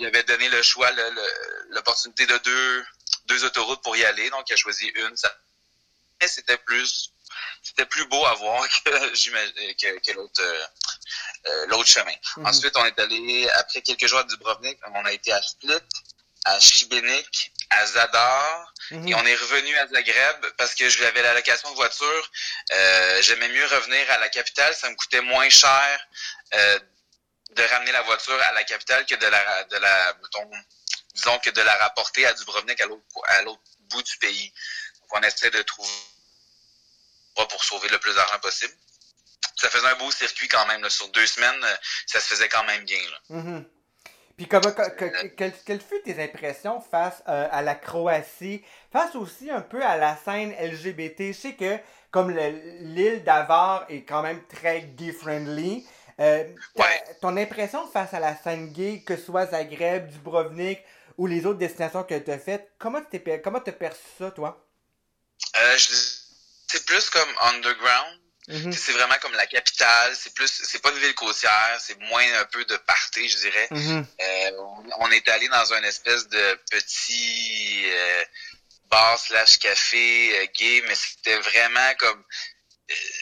avais 0.04 0.22
donné 0.24 0.48
le 0.48 0.62
choix, 0.62 0.90
l'opportunité 1.70 2.26
de 2.26 2.36
deux, 2.38 2.84
deux 3.26 3.44
autoroutes 3.44 3.82
pour 3.82 3.96
y 3.96 4.04
aller. 4.04 4.30
Donc 4.30 4.48
il 4.48 4.54
a 4.54 4.56
choisi 4.56 4.86
une. 4.86 5.16
Ça... 5.16 5.32
C'était 6.26 6.58
plus 6.58 7.12
c'était 7.62 7.86
plus 7.86 8.06
beau 8.06 8.24
à 8.26 8.34
voir 8.34 8.66
que, 8.84 8.90
que, 8.90 9.98
que 9.98 10.12
l'autre 10.12 10.42
euh, 11.46 11.66
l'autre 11.66 11.88
chemin. 11.88 12.14
Mhm. 12.36 12.46
Ensuite, 12.46 12.76
on 12.76 12.84
est 12.84 12.98
allé, 12.98 13.48
après 13.50 13.80
quelques 13.82 14.06
jours 14.06 14.18
à 14.18 14.24
Dubrovnik, 14.24 14.78
on 14.94 15.04
a 15.04 15.12
été 15.12 15.32
à 15.32 15.42
Split, 15.42 15.78
à 16.44 16.60
Šibenik, 16.60 17.52
à 17.70 17.86
Zadar, 17.86 18.74
mhm. 18.90 19.08
et 19.08 19.14
on 19.14 19.24
est 19.24 19.34
revenu 19.34 19.76
à 19.78 19.86
Zagreb 19.86 20.46
parce 20.58 20.74
que 20.74 20.88
je 20.88 21.02
l'avais 21.02 21.22
la 21.22 21.34
location 21.34 21.70
de 21.70 21.76
voiture. 21.76 22.30
Euh, 22.72 23.22
J'aimais 23.22 23.48
mieux 23.48 23.66
revenir 23.66 24.10
à 24.10 24.18
la 24.18 24.28
capitale, 24.28 24.74
ça 24.74 24.90
me 24.90 24.96
coûtait 24.96 25.22
moins 25.22 25.48
cher 25.48 26.06
euh, 26.54 26.78
de 27.52 27.62
ramener 27.62 27.92
la 27.92 28.02
voiture 28.02 28.40
à 28.42 28.52
la 28.52 28.64
capitale 28.64 29.06
que 29.06 29.14
de 29.14 29.26
la, 29.26 29.64
de 29.64 29.76
la, 29.76 30.16
disons 31.14 31.38
que 31.38 31.50
de 31.50 31.60
la 31.62 31.74
rapporter 31.76 32.26
à 32.26 32.34
Dubrovnik 32.34 32.80
à 32.80 33.42
l'autre 33.42 33.62
bout 33.90 34.02
du 34.02 34.16
pays. 34.18 34.52
Donc, 35.00 35.18
on 35.18 35.22
essaie 35.22 35.50
de 35.50 35.62
trouver 35.62 35.90
pour 37.48 37.62
sauver 37.64 37.88
le 37.88 37.98
plus 37.98 38.14
d'argent 38.14 38.38
possible. 38.40 38.72
Ça 39.56 39.68
faisait 39.68 39.86
un 39.86 39.96
beau 39.96 40.10
circuit 40.10 40.48
quand 40.48 40.66
même. 40.66 40.88
Sur 40.88 41.08
deux 41.08 41.26
semaines, 41.26 41.64
ça 42.06 42.20
se 42.20 42.28
faisait 42.28 42.48
quand 42.48 42.64
même 42.64 42.84
bien. 42.84 43.00
Là. 43.10 43.36
Mm-hmm. 43.36 43.64
Puis 44.40 44.48
comment, 44.48 44.72
quelles, 45.36 45.80
furent 45.82 46.02
tes 46.02 46.22
impressions 46.22 46.80
face 46.80 47.22
euh, 47.28 47.46
à 47.50 47.60
la 47.60 47.74
Croatie, 47.74 48.64
face 48.90 49.14
aussi 49.14 49.50
un 49.50 49.60
peu 49.60 49.84
à 49.84 49.98
la 49.98 50.16
scène 50.16 50.52
LGBT? 50.52 51.28
Je 51.28 51.32
sais 51.32 51.54
que 51.54 51.76
comme 52.10 52.30
l'île 52.30 53.22
d'Avar 53.22 53.84
est 53.90 54.02
quand 54.04 54.22
même 54.22 54.42
très 54.46 54.80
gay-friendly, 54.80 55.86
euh, 56.20 56.44
ton 57.20 57.36
impression 57.36 57.86
face 57.86 58.14
à 58.14 58.20
la 58.20 58.34
scène 58.34 58.72
gay, 58.72 59.02
que 59.06 59.16
ce 59.16 59.26
soit 59.26 59.46
Zagreb, 59.48 60.08
Dubrovnik 60.08 60.80
ou 61.18 61.26
les 61.26 61.44
autres 61.44 61.58
destinations 61.58 62.02
que 62.02 62.18
tu 62.18 62.30
as 62.30 62.38
faites, 62.38 62.72
comment 62.78 63.00
tu 63.02 63.18
as 63.18 63.72
perçu 63.72 64.00
ça, 64.18 64.30
toi? 64.30 64.66
Euh, 65.56 65.76
c'est 65.78 66.09
plus 66.90 67.08
comme 67.10 67.32
underground. 67.42 68.18
Mm-hmm. 68.48 68.72
C'est 68.72 68.92
vraiment 68.92 69.14
comme 69.22 69.34
la 69.34 69.46
capitale. 69.46 70.16
C'est 70.16 70.34
plus, 70.34 70.48
c'est 70.48 70.82
pas 70.82 70.90
une 70.90 70.98
ville 70.98 71.14
côtière. 71.14 71.76
C'est 71.78 71.98
moins 72.00 72.26
un 72.40 72.44
peu 72.46 72.64
de 72.64 72.76
party, 72.78 73.28
je 73.28 73.38
dirais. 73.38 73.68
Mm-hmm. 73.70 74.04
euh, 74.20 74.50
on, 74.98 75.10
est 75.12 75.28
allé 75.28 75.48
dans 75.48 75.72
un 75.72 75.82
espèce 75.84 76.26
de 76.28 76.60
petit 76.70 77.84
euh, 77.86 78.24
bar 78.90 79.18
slash 79.18 79.58
café 79.60 80.40
euh, 80.40 80.46
gay, 80.58 80.82
mais 80.88 80.96
c'était 80.96 81.38
vraiment 81.38 81.94
comme, 81.98 82.24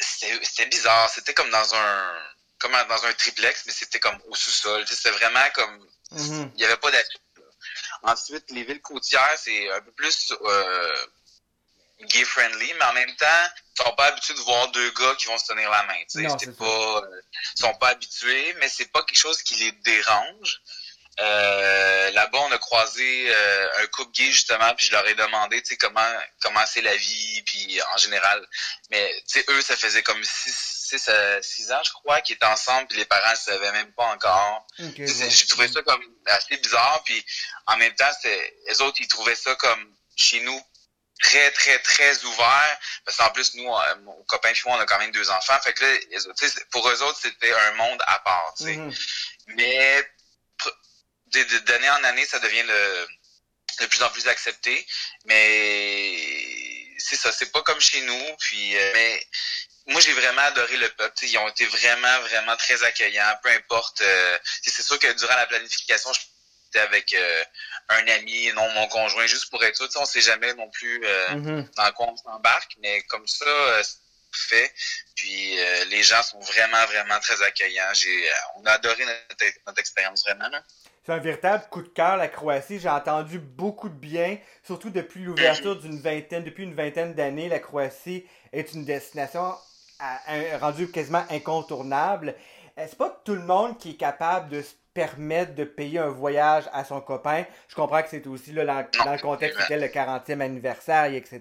c'était 0.00 0.66
bizarre. 0.66 1.10
C'était 1.10 1.34
comme 1.34 1.50
dans 1.50 1.74
un, 1.74 2.14
comme 2.58 2.72
dans 2.88 3.04
un 3.04 3.12
triplex, 3.12 3.64
mais 3.66 3.72
c'était 3.72 4.00
comme 4.00 4.18
au 4.28 4.34
sous-sol. 4.34 4.82
C'était 4.88 5.10
vraiment 5.10 5.50
comme, 5.54 5.86
mm-hmm. 6.12 6.52
il 6.54 6.60
y 6.62 6.64
avait 6.64 6.78
pas 6.78 6.90
d'attitude. 6.90 7.20
Ensuite, 8.02 8.50
les 8.50 8.64
villes 8.64 8.80
côtières, 8.80 9.36
c'est 9.36 9.70
un 9.72 9.80
peu 9.82 9.92
plus 9.92 10.32
gay 12.00 12.24
friendly, 12.24 12.72
mais 12.74 12.84
en 12.84 12.92
même 12.92 13.14
temps, 13.16 13.26
ils 13.78 13.82
sont 13.84 13.94
pas 13.96 14.06
habitués 14.06 14.34
de 14.34 14.40
voir 14.40 14.68
deux 14.68 14.90
gars 14.92 15.14
qui 15.18 15.26
vont 15.26 15.38
se 15.38 15.46
tenir 15.46 15.68
la 15.70 15.82
main. 15.84 15.98
Tu 16.10 16.20
sais, 16.20 16.22
Non, 16.22 16.38
C'est 16.38 16.46
c'est 16.46 16.56
pas, 16.56 16.64
euh, 16.64 17.20
ils 17.56 17.60
sont 17.60 17.74
pas 17.74 17.88
habitués, 17.88 18.54
mais 18.60 18.68
c'est 18.68 18.90
pas 18.92 19.02
quelque 19.02 19.18
chose 19.18 19.42
qui 19.42 19.56
les 19.56 19.72
dérange. 19.72 20.60
Euh, 21.20 22.10
Là-bas, 22.12 22.38
on 22.38 22.52
a 22.52 22.58
croisé 22.58 23.26
euh, 23.28 23.68
un 23.82 23.86
couple 23.88 24.12
gay 24.12 24.30
justement, 24.30 24.72
puis 24.74 24.86
je 24.86 24.92
leur 24.92 25.06
ai 25.06 25.14
demandé, 25.14 25.60
tu 25.62 25.70
sais, 25.70 25.76
comment 25.76 26.06
comment 26.40 26.64
c'est 26.66 26.80
la 26.80 26.94
vie, 26.96 27.42
puis 27.42 27.80
en 27.92 27.96
général. 27.96 28.46
Mais 28.90 29.12
tu 29.28 29.40
sais, 29.40 29.44
eux, 29.48 29.60
ça 29.60 29.76
faisait 29.76 30.02
comme 30.04 30.22
six, 30.22 30.54
six, 30.88 31.08
à 31.08 31.42
six 31.42 31.70
ans, 31.72 31.80
je 31.84 31.90
crois, 31.92 32.20
qu'ils 32.20 32.36
étaient 32.36 32.46
ensemble, 32.46 32.86
puis 32.88 32.98
les 32.98 33.04
parents 33.04 33.32
ne 33.32 33.36
savaient 33.36 33.72
même 33.72 33.92
pas 33.94 34.06
encore. 34.06 34.64
Ok, 34.78 34.94
Tu 34.94 35.08
sais, 35.08 35.24
ouais. 35.24 35.30
J'ai 35.30 35.46
trouvé 35.46 35.68
ça 35.68 35.82
comme 35.82 36.02
assez 36.26 36.56
bizarre, 36.56 37.02
puis 37.04 37.24
en 37.66 37.76
même 37.76 37.94
temps, 37.96 38.10
c'était 38.20 38.56
les 38.68 38.80
autres, 38.80 38.98
ils 39.00 39.08
trouvaient 39.08 39.34
ça 39.36 39.54
comme 39.56 39.94
chez 40.16 40.40
nous 40.40 40.60
très, 41.20 41.50
très, 41.50 41.78
très 41.80 42.24
ouvert. 42.24 42.78
Parce 43.04 43.16
qu'en 43.16 43.30
plus, 43.30 43.54
nous, 43.54 43.74
euh, 43.74 43.96
mon 44.02 44.22
copain 44.24 44.50
et 44.50 44.60
moi, 44.64 44.76
on 44.76 44.80
a 44.80 44.86
quand 44.86 44.98
même 44.98 45.12
deux 45.12 45.30
enfants. 45.30 45.58
Fait 45.62 45.72
que 45.72 45.84
là, 45.84 45.98
les 46.10 46.48
pour 46.70 46.88
eux 46.88 47.02
autres, 47.02 47.18
c'était 47.20 47.52
un 47.52 47.72
monde 47.72 48.02
à 48.06 48.18
part. 48.20 48.54
tu 48.56 48.64
sais. 48.64 48.76
Mhm. 48.76 48.94
Mais 49.56 50.10
d'année 51.66 51.90
en 51.90 52.04
année, 52.04 52.24
ça 52.24 52.38
devient 52.38 52.62
le 52.62 53.08
de 53.80 53.86
plus 53.86 54.02
en 54.02 54.10
plus 54.10 54.26
accepté. 54.26 54.86
Mais 55.24 56.16
c'est 56.98 57.16
ça, 57.16 57.30
c'est 57.32 57.52
pas 57.52 57.62
comme 57.62 57.80
chez 57.80 58.00
nous. 58.02 58.36
Puis, 58.40 58.76
euh, 58.76 58.90
mais 58.94 59.26
moi, 59.86 60.00
j'ai 60.00 60.12
vraiment 60.12 60.42
adoré 60.42 60.76
le 60.76 60.88
peuple. 60.90 61.14
Ils 61.22 61.38
ont 61.38 61.48
été 61.48 61.64
vraiment, 61.66 62.20
vraiment 62.22 62.56
très 62.56 62.82
accueillants. 62.82 63.38
Peu 63.42 63.50
importe. 63.50 64.02
euh, 64.02 64.38
c'est 64.62 64.82
sûr 64.82 64.98
que 64.98 65.12
durant 65.12 65.36
la 65.36 65.46
planification, 65.46 66.12
avec 66.76 67.12
euh, 67.14 67.42
un 67.90 68.06
ami, 68.08 68.50
non 68.54 68.68
mon 68.74 68.86
conjoint, 68.88 69.26
juste 69.26 69.50
pour 69.50 69.62
être 69.64 69.76
sûr. 69.76 69.88
On 70.00 70.04
sait 70.04 70.20
jamais 70.20 70.52
non 70.54 70.68
plus 70.70 71.00
euh, 71.04 71.28
Mhm. 71.36 71.68
dans 71.76 71.92
quoi 71.92 72.06
on 72.10 72.16
s'embarque, 72.16 72.76
mais 72.82 73.02
comme 73.02 73.26
ça, 73.26 73.44
euh, 73.46 73.82
c'est 73.82 73.98
fait. 74.30 74.72
Puis 75.16 75.58
euh, 75.58 75.84
les 75.86 76.02
gens 76.02 76.22
sont 76.22 76.40
vraiment, 76.40 76.84
vraiment 76.86 77.18
très 77.20 77.42
accueillants. 77.42 77.92
J'ai, 77.94 78.28
euh, 78.28 78.32
on 78.56 78.64
a 78.66 78.72
adoré 78.72 79.04
notre, 79.04 79.44
notre 79.66 79.78
expérience 79.80 80.22
vraiment. 80.22 80.48
Là. 80.50 80.62
C'est 81.06 81.12
un 81.14 81.18
véritable 81.18 81.64
coup 81.70 81.80
de 81.80 81.88
cœur, 81.88 82.18
la 82.18 82.28
Croatie. 82.28 82.78
J'ai 82.78 82.90
entendu 82.90 83.38
beaucoup 83.38 83.88
de 83.88 83.94
bien, 83.94 84.36
surtout 84.62 84.90
depuis 84.90 85.24
l'ouverture 85.24 85.76
d'une 85.80 85.98
vingtaine, 86.00 86.44
depuis 86.44 86.64
une 86.64 86.74
vingtaine 86.74 87.14
d'années, 87.14 87.48
la 87.48 87.58
Croatie 87.60 88.26
est 88.52 88.74
une 88.74 88.84
destination 88.84 89.54
à- 89.98 90.20
à- 90.26 90.58
rendue 90.58 90.90
quasiment 90.90 91.24
incontournable. 91.30 92.34
C'est 92.76 92.98
pas 92.98 93.20
tout 93.24 93.34
le 93.34 93.42
monde 93.42 93.78
qui 93.78 93.92
est 93.92 93.96
capable 93.96 94.50
de 94.50 94.62
se 94.62 94.74
permettre 94.98 95.54
de 95.54 95.62
payer 95.62 96.00
un 96.00 96.08
voyage 96.08 96.64
à 96.72 96.82
son 96.82 97.00
copain. 97.00 97.44
Je 97.68 97.74
comprends 97.76 98.02
que 98.02 98.08
c'est 98.08 98.26
aussi 98.26 98.52
là, 98.52 98.64
dans, 98.64 99.04
dans 99.04 99.12
le 99.12 99.18
contexte 99.20 99.60
c'était 99.60 99.78
le 99.78 99.86
40e 99.86 100.40
anniversaire, 100.40 101.04
et 101.04 101.16
etc. 101.16 101.40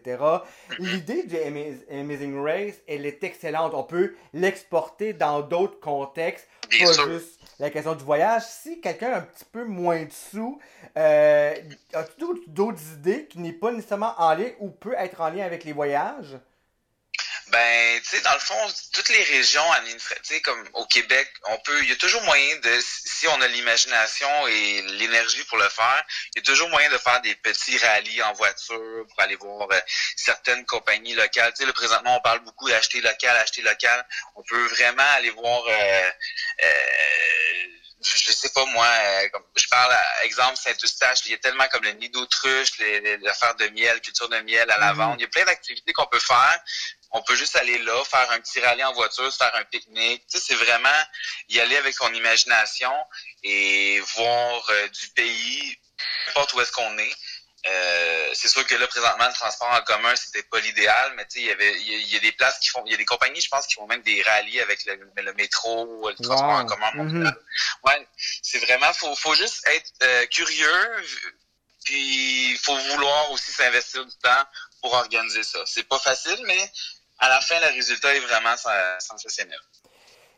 L'idée 0.78 1.24
du 1.24 1.36
Ama- 1.38 1.76
Amazing 2.02 2.40
Race, 2.40 2.76
elle 2.88 3.06
est 3.08 3.24
excellente. 3.24 3.74
On 3.74 3.84
peut 3.84 4.14
l'exporter 4.34 5.14
dans 5.14 5.42
d'autres 5.42 5.80
contextes, 5.80 6.48
Bien 6.70 6.86
pas 6.86 6.94
sûr. 6.94 7.10
juste 7.10 7.40
la 7.60 7.72
question 7.72 7.96
du 7.96 8.04
voyage. 8.04 8.44
Si 8.44 8.80
quelqu'un 8.80 9.14
a 9.14 9.18
un 9.18 9.22
petit 9.22 9.46
peu 9.52 9.66
moins 9.66 10.04
de 10.04 10.12
sous, 10.12 10.60
euh, 10.98 11.56
as-tu 11.94 12.26
d'autres 12.48 12.82
idées 12.94 13.26
qui 13.26 13.40
n'est 13.40 13.54
pas 13.54 13.72
nécessairement 13.72 14.14
en 14.20 14.36
lien 14.36 14.50
ou 14.60 14.70
peut 14.70 14.94
être 15.00 15.20
en 15.22 15.30
lien 15.30 15.44
avec 15.46 15.64
les 15.64 15.74
voyages? 15.74 16.38
Ben, 17.50 18.02
tu 18.02 18.10
sais, 18.10 18.22
dans 18.22 18.34
le 18.34 18.40
fond, 18.40 18.74
toutes 18.94 19.08
les 19.10 19.24
régions 19.24 19.72
administratives, 19.72 20.22
tu 20.24 20.34
sais, 20.36 20.42
comme 20.42 20.68
au 20.74 20.86
Québec, 20.86 21.32
on 21.46 21.58
peut, 21.60 21.82
il 21.82 21.90
y 21.90 21.94
a 21.94 21.96
toujours 21.96 22.22
moyen 22.24 22.56
de, 22.58 22.80
si 22.82 23.26
on 23.28 23.42
a 23.42 23.48
l'imagination 23.48 24.48
et 24.48 24.82
l'énergie 24.82 25.44
pour 25.46 25.58
le 25.58 25.70
faire, 25.70 26.04
il 26.36 26.40
y 26.40 26.42
a 26.42 26.46
toujours 26.46 26.68
moyen 26.70 26.90
de 26.90 26.98
faire 26.98 27.22
des 27.22 27.36
petits 27.36 27.78
rallyes 27.78 28.22
en 28.24 28.34
voiture 28.34 29.06
pour 29.10 29.20
aller 29.22 29.38
voir 29.38 29.68
euh, 29.72 29.80
certaines 30.18 30.66
compagnies 30.66 31.14
locales. 31.14 31.54
Tu 31.54 31.66
sais, 31.66 31.72
présentement, 31.74 32.18
on 32.18 32.22
parle 32.22 32.40
beaucoup 32.40 32.68
d'acheter 32.70 33.00
local, 33.00 33.36
acheter 33.38 33.62
local. 33.62 34.06
On 34.36 34.44
peut 34.44 34.66
vraiment 34.68 35.10
aller 35.16 35.30
voir, 35.30 35.64
euh, 35.68 36.12
euh, 36.64 36.68
je 38.04 38.32
sais 38.32 38.50
pas 38.50 38.66
moi, 38.66 38.86
euh, 38.86 39.30
comme, 39.30 39.44
je 39.56 39.68
parle, 39.70 39.92
à, 39.92 40.26
exemple, 40.26 40.56
Saint-Eustache, 40.58 41.20
il 41.26 41.32
y 41.32 41.34
a 41.34 41.38
tellement 41.40 41.68
comme 41.70 41.84
le 41.84 41.92
nid 41.92 42.10
d'autruche, 42.10 42.78
les, 42.80 43.02
les, 43.02 43.18
l'affaire 43.18 43.56
de 43.56 43.68
miel, 43.70 44.00
culture 44.02 44.30
de 44.30 44.40
miel 44.42 44.70
à 44.70 44.78
la 44.78 44.92
Mhm. 44.94 44.98
vente. 44.98 45.16
Il 45.20 45.22
y 45.24 45.26
a 45.26 45.30
plein 45.30 45.46
d'activités 45.46 45.94
qu'on 45.94 46.06
peut 46.08 46.20
faire. 46.20 46.60
On 47.12 47.22
peut 47.22 47.36
juste 47.36 47.56
aller 47.56 47.78
là, 47.80 48.04
faire 48.06 48.30
un 48.32 48.40
petit 48.40 48.60
rallye 48.60 48.84
en 48.84 48.94
voiture, 48.94 49.32
se 49.32 49.38
faire 49.38 49.56
un 49.56 49.64
pique-nique. 49.64 50.24
Tu 50.30 50.38
sais, 50.40 50.44
c'est 50.48 50.56
vraiment 50.56 51.04
y 51.50 51.60
aller 51.60 51.78
avec 51.78 51.94
son 51.96 52.14
imagination 52.14 52.92
et 53.44 54.00
voir 54.16 54.70
euh, 54.70 54.88
du 54.90 55.08
pays, 55.10 55.78
peu 55.98 56.30
importe 56.32 56.54
où 56.54 56.62
est-ce 56.62 56.72
qu'on 56.72 56.98
est. 56.98 57.16
Euh, 57.70 58.30
c'est 58.34 58.48
sûr 58.50 58.66
que 58.66 58.76
là, 58.76 58.88
présentement, 58.88 59.28
le 59.28 59.34
transport 59.34 59.70
en 59.72 59.82
commun, 59.82 60.16
c'était 60.16 60.44
pas 60.44 60.60
l'idéal, 60.60 61.14
mais 61.16 61.26
tu 61.28 61.36
sais, 61.36 61.40
il 61.42 61.46
y 61.48 61.52
avait, 61.52 61.74
il 61.82 61.90
y, 61.92 61.96
a- 61.96 61.98
il 61.98 62.14
y 62.14 62.16
a 62.16 62.20
des 62.20 62.32
places 62.32 62.60
qui 62.60 62.70
font, 62.70 62.82
il 62.86 62.92
y 62.92 62.94
a 62.94 62.98
des 62.98 63.04
compagnies, 63.06 63.42
je 63.42 63.50
pense, 63.50 63.68
qui 63.68 63.74
font 63.74 63.88
même 63.88 64.02
des 64.04 64.22
rallyes 64.22 64.62
avec 64.62 64.86
le, 64.86 65.00
le 65.16 65.34
métro, 65.34 66.08
le 66.08 66.16
transport 66.16 66.50
en 66.50 66.66
commun. 66.66 66.92
Mhm. 67.24 67.36
Ouais, 67.84 68.08
c'est 68.42 68.60
vraiment, 68.60 68.94
faut, 68.94 69.14
faut 69.16 69.36
juste 69.36 69.68
être 69.68 69.92
euh, 70.04 70.26
curieux, 70.28 71.04
puis 71.84 72.52
il 72.52 72.58
faut 72.60 72.78
vouloir 72.78 73.32
aussi 73.32 73.52
s'investir 73.52 74.06
du 74.06 74.16
temps 74.18 74.44
pour 74.82 74.94
organiser 74.94 75.44
ça. 75.44 75.60
C'est 75.66 75.88
pas 75.88 76.00
facile, 76.00 76.40
mais 76.46 76.72
à 77.20 77.30
la 77.30 77.40
fin, 77.42 77.56
le 77.60 77.74
résultat 77.76 78.16
est 78.16 78.20
vraiment 78.20 78.56
sen- 78.56 79.00
sensationnel. 79.00 79.60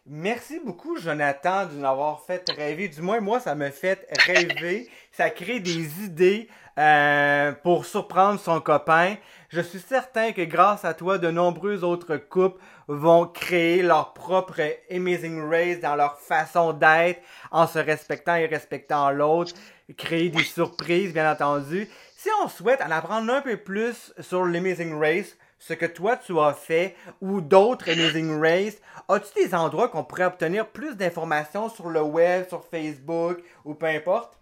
Merci 0.05 0.59
beaucoup, 0.65 0.97
Jonathan, 0.97 1.65
de 1.67 1.73
nous 1.73 1.85
avoir 1.85 2.25
fait 2.25 2.43
rêver. 2.49 2.87
Du 2.87 3.01
moins, 3.01 3.19
moi, 3.19 3.39
ça 3.39 3.53
me 3.53 3.69
fait 3.69 4.07
rêver. 4.25 4.89
ça 5.11 5.29
crée 5.29 5.59
des 5.59 6.03
idées 6.03 6.47
euh, 6.79 7.51
pour 7.51 7.85
surprendre 7.85 8.39
son 8.39 8.59
copain. 8.61 9.17
Je 9.49 9.61
suis 9.61 9.79
certain 9.79 10.31
que 10.31 10.41
grâce 10.41 10.85
à 10.85 10.93
toi, 10.93 11.17
de 11.17 11.29
nombreux 11.29 11.83
autres 11.83 12.17
couples 12.17 12.59
vont 12.87 13.27
créer 13.27 13.81
leur 13.83 14.13
propre 14.13 14.61
Amazing 14.89 15.47
Race 15.47 15.79
dans 15.79 15.95
leur 15.95 16.19
façon 16.19 16.73
d'être, 16.73 17.21
en 17.51 17.67
se 17.67 17.77
respectant 17.79 18.35
et 18.35 18.45
respectant 18.47 19.11
l'autre, 19.11 19.53
créer 19.97 20.29
des 20.29 20.43
surprises, 20.43 21.13
bien 21.13 21.31
entendu. 21.31 21.87
Si 22.15 22.29
on 22.43 22.47
souhaite 22.49 22.81
en 22.81 22.91
apprendre 22.91 23.31
un 23.31 23.41
peu 23.41 23.57
plus 23.57 24.13
sur 24.21 24.45
l'Amazing 24.45 24.97
Race, 24.99 25.37
ce 25.59 25.73
que 25.73 25.85
toi 25.85 26.17
tu 26.17 26.39
as 26.39 26.53
fait 26.53 26.95
ou 27.21 27.41
d'autres 27.41 27.89
Amazing 27.89 28.39
Race, 28.41 28.75
as-tu 29.07 29.43
des 29.43 29.53
endroits 29.53 29.89
qu'on 29.89 30.03
pourrait 30.03 30.25
obtenir 30.25 30.67
plus 30.67 30.95
d'informations 30.95 31.69
sur 31.69 31.89
le 31.89 32.01
web, 32.01 32.47
sur 32.47 32.65
Facebook 32.69 33.39
ou 33.65 33.75
peu 33.75 33.87
importe? 33.87 34.33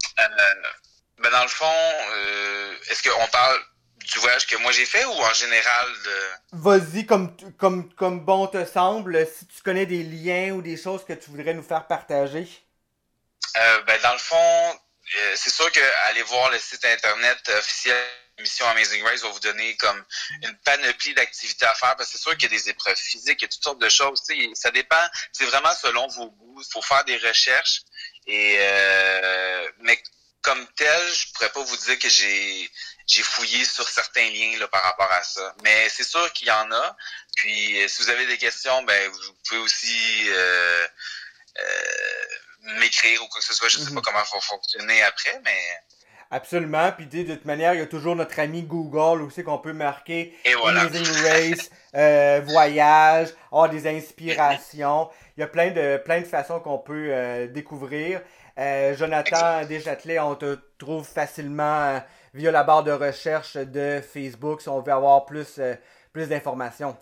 Ben 1.17 1.31
dans 1.31 1.41
le 1.41 1.50
fond, 1.50 1.65
euh, 1.65 2.75
est-ce 2.89 3.01
qu'on 3.09 3.27
parle 3.27 3.57
du 3.97 4.19
voyage 4.19 4.47
que 4.47 4.55
moi 4.57 4.71
j'ai 4.71 4.86
fait 4.86 5.03
ou 5.03 5.12
en 5.12 5.33
général 5.33 5.88
de... 6.05 6.17
Vas-y 6.53 7.05
comme, 7.05 7.36
comme, 7.57 7.93
comme 7.93 8.24
bon 8.24 8.47
te 8.47 8.63
semble, 8.65 9.25
si 9.27 9.47
tu 9.47 9.62
connais 9.62 9.86
des 9.86 10.03
liens 10.03 10.51
ou 10.51 10.62
des 10.62 10.77
choses 10.77 11.03
que 11.03 11.13
tu 11.13 11.31
voudrais 11.31 11.53
nous 11.53 11.63
faire 11.63 11.88
partager. 11.88 12.47
Euh, 13.57 13.81
ben 13.88 14.00
dans 14.03 14.13
le 14.13 14.19
fond, 14.19 14.36
euh, 14.36 15.33
c'est 15.36 15.50
sûr 15.50 15.71
que 15.71 15.79
aller 16.09 16.21
voir 16.24 16.51
le 16.51 16.59
site 16.59 16.86
internet 16.86 17.38
officiel 17.57 17.97
Mission 18.39 18.67
Amazing 18.67 19.03
Race 19.03 19.22
va 19.22 19.29
vous 19.29 19.39
donner 19.39 19.75
comme 19.77 20.03
une 20.44 20.58
panoplie 20.60 21.13
d'activités 21.13 21.65
à 21.65 21.74
faire 21.74 21.96
parce 21.96 22.12
que 22.12 22.17
c'est 22.17 22.24
sûr 22.24 22.38
qu'il 22.38 22.51
y 22.51 22.56
a 22.56 22.58
des 22.58 22.70
épreuves 22.70 22.98
physiques, 22.98 23.41
il 23.41 23.46
y 23.46 23.46
a 23.46 23.48
toutes 23.50 23.63
sortes 23.63 23.82
de 23.82 23.89
choses. 23.89 24.22
Ça 24.53 24.72
dépend, 24.72 25.08
c'est 25.32 25.46
vraiment 25.46 25.74
selon 25.74 26.08
vos 26.08 26.29
goûts. 26.29 26.62
Il 26.62 26.72
faut 26.72 26.82
faire 26.82 27.03
des 27.06 27.17
recherches. 27.17 27.82
Et 28.27 28.58
euh, 28.60 29.70
mais 29.79 30.01
comme 30.41 30.67
tel, 30.75 31.13
je 31.13 31.34
pourrais 31.34 31.50
pas 31.50 31.62
vous 31.62 31.77
dire 31.77 32.00
que 32.00 32.10
j'ai 32.10 32.72
j'ai 33.08 33.24
fouillé 33.24 33.63
sur 33.65 33.88
certains 33.88 34.29
liens 34.29 34.58
là, 34.60 34.67
par 34.67 34.84
rapport 34.84 35.12
à 35.12 35.24
ça. 35.24 35.56
Mais 35.63 35.89
c'est 35.89 36.03
sûr 36.03 36.32
qu'il 36.34 36.48
y 36.48 36.51
en 36.51 36.72
a. 36.72 36.98
Puis 37.36 37.82
euh, 37.82 37.88
si 37.88 38.03
vous 38.03 38.10
avez 38.10 38.25
des 38.27 38.38
questions, 38.38 38.84
ben 38.84 39.10
vous 39.10 39.34
pouvez 39.48 39.60
aussi 39.62 40.29
euh, 40.29 40.88
euh, 41.60 42.25
m'écrire 42.79 43.24
ou 43.24 43.27
quoi 43.27 43.39
que 43.39 43.48
ce 43.48 43.53
soit. 43.53 43.70
Je 43.70 43.79
sais 43.79 43.94
pas 43.94 44.01
comment 44.01 44.24
ça 44.25 44.36
va 44.36 44.41
fonctionner 44.41 45.01
après, 45.03 45.39
mais 45.44 45.82
Absolument, 46.29 46.91
puis 46.91 47.05
de 47.05 47.34
toute 47.34 47.46
manière, 47.46 47.74
il 47.74 47.79
y 47.79 47.84
a 47.84 47.88
toujours 47.88 48.15
notre 48.15 48.38
ami 48.39 48.63
Google 48.63 49.22
aussi 49.22 49.43
qu'on 49.43 49.60
peut 49.60 49.74
marquer 49.74 50.34
et 50.43 50.53
voilà. 50.55 50.81
Amazing 50.81 51.05
Race, 51.24 51.69
euh, 51.96 52.41
voyage, 52.46 53.29
avoir 53.51 53.69
des 53.69 53.88
inspirations. 53.88 55.10
Il 55.38 55.41
y 55.41 55.43
a 55.43 55.48
plein 55.48 55.72
de, 55.72 55.98
plein 55.98 56.19
de 56.19 56.25
façons 56.25 56.60
qu'on 56.60 56.79
peut 56.79 57.07
euh, 57.12 57.48
découvrir. 57.48 58.22
Euh, 58.57 58.96
Jonathan 58.96 59.65
Deschâtelet, 59.65 60.19
on 60.19 60.36
te 60.36 60.57
trouve 60.79 61.05
facilement 61.05 61.81
euh, 61.81 62.00
via 62.34 62.51
la 62.51 62.63
barre 62.63 62.84
de 62.84 62.91
recherche 62.91 63.55
de 63.55 64.01
Facebook 64.01 64.62
si 64.62 64.69
on 64.69 64.81
veut 64.81 64.91
avoir 64.91 65.25
plus, 65.25 65.60
euh, 65.60 65.75
plus 66.12 66.27
d'informations. 66.27 66.98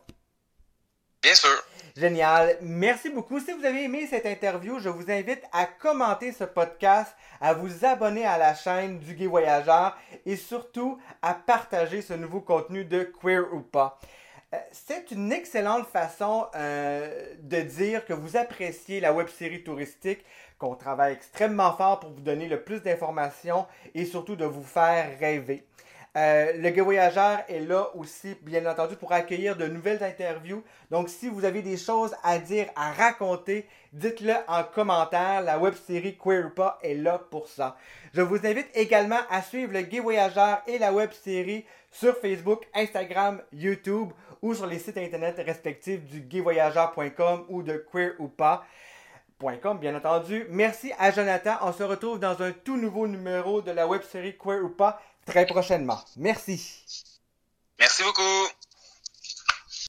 Génial. 1.98 2.58
Merci 2.62 3.10
beaucoup. 3.10 3.40
Si 3.40 3.52
vous 3.52 3.66
avez 3.66 3.86
aimé 3.86 4.06
cette 4.08 4.28
interview, 4.28 4.80
je 4.80 4.90
vous 4.90 5.10
invite 5.10 5.42
à 5.52 5.66
commenter 5.66 6.32
ce 6.32 6.44
podcast, 6.44 7.16
à 7.42 7.54
vous 7.54 7.84
abonner 7.84 8.26
à 8.26 8.38
la 8.38 8.54
chaîne 8.54 9.00
du 9.00 9.16
Gay 9.16 9.26
Voyageur 9.26 9.98
et 10.26 10.36
surtout 10.36 11.00
à 11.24 11.34
partager 11.34 12.04
ce 12.04 12.14
nouveau 12.14 12.42
contenu 12.42 12.86
de 12.86 13.12
Queer 13.20 13.52
ou 13.54 13.62
pas. 13.62 13.98
Euh, 14.54 14.58
C'est 14.72 15.10
une 15.10 15.32
excellente 15.32 15.88
façon 15.88 16.46
euh, 16.56 17.34
de 17.40 17.62
dire 17.62 18.06
que 18.06 18.14
vous 18.14 18.38
appréciez 18.38 19.00
la 19.00 19.12
web 19.12 19.28
série 19.30 19.64
touristique, 19.64 20.24
qu'on 20.60 20.76
travaille 20.76 21.14
extrêmement 21.14 21.76
fort 21.76 22.02
pour 22.02 22.12
vous 22.12 22.22
donner 22.22 22.48
le 22.48 22.62
plus 22.62 22.84
d'informations 22.84 23.66
et 23.96 24.06
surtout 24.06 24.36
de 24.36 24.46
vous 24.46 24.64
faire 24.64 25.18
rêver. 25.20 25.66
Euh, 26.16 26.54
le 26.54 26.70
Gay 26.70 26.82
Voyageur 26.82 27.40
est 27.50 27.60
là 27.60 27.90
aussi, 27.96 28.36
bien 28.42 28.66
entendu, 28.66 28.96
pour 28.96 29.12
accueillir 29.12 29.58
de 29.58 29.68
nouvelles 29.68 30.04
interviews. 30.04 30.64
Donc, 30.90 31.10
si 31.10 31.28
vous 31.28 31.44
avez 31.44 31.62
des 31.62 31.78
choses 31.78 32.16
à 32.24 32.38
dire, 32.40 32.68
à 32.76 32.92
raconter, 32.94 33.68
dites-le 33.92 34.34
en 34.48 34.64
commentaire. 34.64 35.42
La 35.42 35.60
web 35.60 35.74
série 35.74 36.18
Queer 36.18 36.54
Pas 36.54 36.80
est 36.82 36.94
là 36.94 37.20
pour 37.30 37.48
ça. 37.48 37.76
Je 38.14 38.22
vous 38.22 38.46
invite 38.46 38.70
également 38.76 39.20
à 39.30 39.42
suivre 39.42 39.74
le 39.74 39.82
Gay 39.82 40.00
Voyageur 40.00 40.62
et 40.68 40.78
la 40.78 40.94
web 40.94 41.12
série 41.12 41.66
sur 41.92 42.18
Facebook, 42.18 42.66
Instagram, 42.74 43.42
YouTube 43.54 44.12
ou 44.42 44.54
sur 44.54 44.68
les 44.68 44.80
sites 44.80 44.98
internet 44.98 45.42
respectifs 45.44 46.04
du 46.06 46.22
gayvoyageur.com 46.22 47.46
ou 47.50 47.64
de 47.64 47.84
queer 47.92 48.14
ou 48.20 48.28
pas. 48.28 48.66
bien 49.80 49.96
entendu. 49.96 50.46
Merci 50.50 50.92
à 51.00 51.12
Jonathan. 51.12 51.56
On 51.62 51.72
se 51.72 51.84
retrouve 51.84 52.20
dans 52.20 52.42
un 52.42 52.52
tout 52.52 52.78
nouveau 52.78 53.08
numéro 53.08 53.62
de 53.62 53.72
la 53.72 53.88
web 53.88 54.02
série 54.04 54.38
Queer 54.38 54.64
ou 54.64 54.70
pas 54.70 55.02
très 55.26 55.46
prochainement. 55.46 56.00
Merci. 56.18 56.62
Merci 57.80 58.04
beaucoup. 58.04 58.48